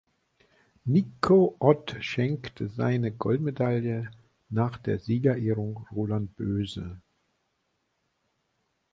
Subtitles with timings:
[0.87, 4.09] Niko Ott schenkte seine Goldmedaille
[4.49, 6.97] nach der Siegerehrung Roland Boese.